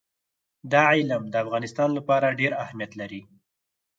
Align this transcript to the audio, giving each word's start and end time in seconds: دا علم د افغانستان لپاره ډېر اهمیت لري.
دا 0.71 0.83
علم 0.95 1.23
د 1.29 1.35
افغانستان 1.43 1.89
لپاره 1.97 2.37
ډېر 2.39 2.51
اهمیت 2.63 2.91
لري. 3.01 3.21